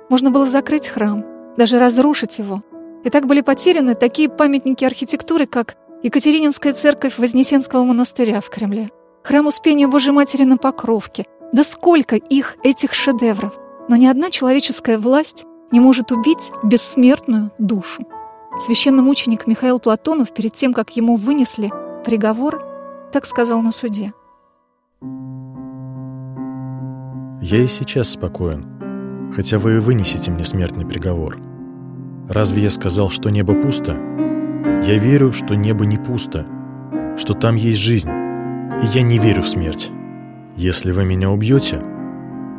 Можно 0.08 0.30
было 0.30 0.46
закрыть 0.46 0.88
храм, 0.88 1.24
даже 1.56 1.78
разрушить 1.78 2.38
его. 2.38 2.62
И 3.04 3.10
так 3.10 3.26
были 3.26 3.40
потеряны 3.40 3.94
такие 3.94 4.28
памятники 4.28 4.84
архитектуры, 4.84 5.46
как 5.46 5.76
Екатерининская 6.02 6.72
церковь 6.72 7.18
Вознесенского 7.18 7.84
монастыря 7.84 8.40
в 8.40 8.48
Кремле, 8.48 8.88
храм 9.22 9.46
Успения 9.46 9.88
Божьей 9.88 10.12
Матери 10.12 10.44
на 10.44 10.56
Покровке. 10.56 11.26
Да 11.52 11.64
сколько 11.64 12.16
их, 12.16 12.56
этих 12.62 12.92
шедевров! 12.92 13.58
Но 13.88 13.96
ни 13.96 14.06
одна 14.06 14.30
человеческая 14.30 14.98
власть 14.98 15.44
не 15.70 15.80
может 15.80 16.12
убить 16.12 16.52
бессмертную 16.62 17.50
душу. 17.58 18.06
Священномученик 18.58 19.46
Михаил 19.46 19.80
Платонов 19.80 20.32
перед 20.32 20.54
тем, 20.54 20.72
как 20.74 20.96
ему 20.96 21.16
вынесли 21.16 21.72
приговор, 22.04 22.64
так 23.12 23.26
сказал 23.26 23.62
на 23.62 23.72
суде. 23.72 24.12
«Я 27.40 27.64
и 27.64 27.66
сейчас 27.66 28.10
спокоен, 28.10 29.32
хотя 29.34 29.58
вы 29.58 29.76
и 29.76 29.80
вынесете 29.80 30.30
мне 30.30 30.44
смертный 30.44 30.86
приговор. 30.86 31.38
Разве 32.28 32.62
я 32.62 32.70
сказал, 32.70 33.08
что 33.08 33.30
небо 33.30 33.54
пусто? 33.54 33.92
Я 34.86 34.96
верю, 34.98 35.32
что 35.32 35.54
небо 35.54 35.84
не 35.84 35.98
пусто, 35.98 36.46
что 37.16 37.34
там 37.34 37.56
есть 37.56 37.80
жизнь, 37.80 38.08
и 38.80 38.86
я 38.86 39.02
не 39.02 39.18
верю 39.18 39.42
в 39.42 39.48
смерть. 39.48 39.90
Если 40.56 40.92
вы 40.92 41.04
меня 41.04 41.30
убьете, 41.30 41.82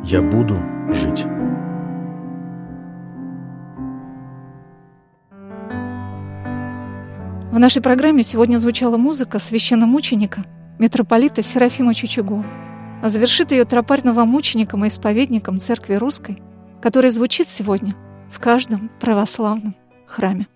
я 0.02 0.20
буду 0.20 0.60
жить. 0.92 1.24
В 7.50 7.58
нашей 7.58 7.80
программе 7.80 8.22
сегодня 8.22 8.58
звучала 8.58 8.96
музыка 8.96 9.38
священномученика 9.38 10.44
митрополита 10.78 11.42
Серафима 11.42 11.94
Чичугова. 11.94 12.44
А 13.02 13.08
завершит 13.08 13.52
ее 13.52 13.64
тропарь 13.64 14.00
новомучеником 14.02 14.84
и 14.84 14.88
исповедником 14.88 15.58
Церкви 15.58 15.94
Русской, 15.94 16.42
который 16.80 17.10
звучит 17.10 17.48
сегодня 17.48 17.94
в 18.30 18.40
каждом 18.40 18.90
православном 18.98 19.74
храме. 20.06 20.46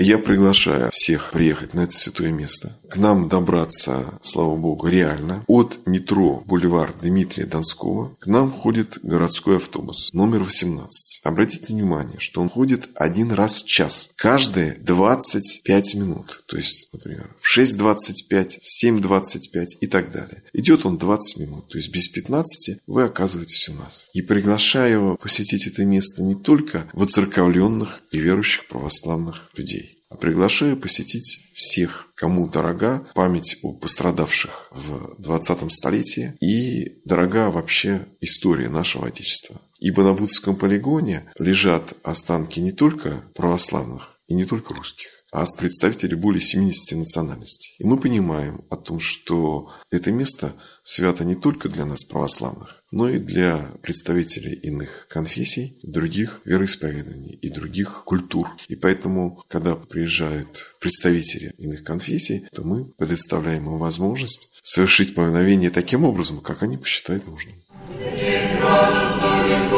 Я 0.00 0.18
приглашаю 0.18 0.90
всех 0.92 1.32
приехать 1.32 1.74
на 1.74 1.80
это 1.80 1.92
святое 1.92 2.30
место. 2.30 2.72
К 2.88 2.98
нам 2.98 3.28
добраться, 3.28 4.14
слава 4.22 4.56
богу, 4.56 4.86
реально. 4.86 5.42
От 5.48 5.80
метро 5.86 6.44
Бульвар 6.46 6.94
Дмитрия 7.02 7.46
Донского 7.46 8.14
к 8.20 8.28
нам 8.28 8.52
ходит 8.52 9.00
городской 9.02 9.56
автобус 9.56 10.10
номер 10.12 10.44
18. 10.44 11.22
Обратите 11.24 11.72
внимание, 11.72 12.20
что 12.20 12.40
он 12.40 12.48
ходит 12.48 12.88
один 12.94 13.32
раз 13.32 13.64
в 13.64 13.66
час. 13.66 14.10
Каждые 14.14 14.76
25 14.80 15.94
минут. 15.96 16.44
То 16.46 16.56
есть, 16.56 16.88
например, 16.92 17.34
в 17.40 17.58
6.25, 17.58 18.60
в 18.62 18.84
7.25 18.84 19.66
и 19.80 19.86
так 19.88 20.12
далее. 20.12 20.44
Идет 20.52 20.86
он 20.86 20.96
20 20.96 21.38
минут. 21.38 21.68
То 21.68 21.76
есть 21.76 21.92
без 21.92 22.06
15 22.06 22.82
вы 22.86 23.02
оказываетесь 23.02 23.68
у 23.68 23.74
нас. 23.74 24.06
И 24.14 24.22
приглашаю 24.22 25.18
посетить 25.20 25.66
это 25.66 25.84
место 25.84 26.22
не 26.22 26.36
только 26.36 26.88
воцерковленных 26.92 28.00
и 28.12 28.18
верующих 28.18 28.68
православных 28.68 29.50
людей 29.56 29.87
приглашаю 30.16 30.76
посетить 30.76 31.40
всех, 31.54 32.08
кому 32.14 32.48
дорога 32.48 33.06
память 33.14 33.58
о 33.62 33.72
пострадавших 33.72 34.68
в 34.70 35.20
20 35.20 35.72
столетии 35.72 36.34
и 36.40 37.00
дорога 37.04 37.50
вообще 37.50 38.06
история 38.20 38.68
нашего 38.68 39.08
Отечества. 39.08 39.60
Ибо 39.80 40.02
на 40.02 40.14
Будском 40.14 40.56
полигоне 40.56 41.30
лежат 41.38 41.94
останки 42.02 42.60
не 42.60 42.72
только 42.72 43.22
православных 43.34 44.16
и 44.26 44.34
не 44.34 44.44
только 44.44 44.74
русских, 44.74 45.08
а 45.30 45.44
представителей 45.58 46.14
более 46.14 46.40
70 46.40 46.98
национальностей. 46.98 47.74
И 47.78 47.84
мы 47.84 47.98
понимаем 47.98 48.62
о 48.70 48.76
том, 48.76 48.98
что 49.00 49.70
это 49.90 50.10
место 50.10 50.54
свято 50.84 51.24
не 51.24 51.34
только 51.34 51.68
для 51.68 51.84
нас, 51.84 52.04
православных, 52.04 52.77
но 52.90 53.08
и 53.08 53.18
для 53.18 53.58
представителей 53.82 54.54
иных 54.54 55.06
конфессий, 55.08 55.78
других 55.82 56.40
вероисповеданий 56.44 57.38
и 57.40 57.50
других 57.50 58.04
культур. 58.04 58.48
И 58.68 58.76
поэтому, 58.76 59.42
когда 59.48 59.74
приезжают 59.76 60.76
представители 60.80 61.54
иных 61.58 61.84
конфессий, 61.84 62.46
то 62.52 62.62
мы 62.62 62.86
предоставляем 62.96 63.66
им 63.66 63.78
возможность 63.78 64.50
совершить 64.62 65.14
повиновение 65.14 65.70
таким 65.70 66.04
образом, 66.04 66.40
как 66.40 66.62
они 66.62 66.76
посчитают 66.76 67.26
нужным. 67.26 67.56
Места 68.00 69.44
и 69.46 69.68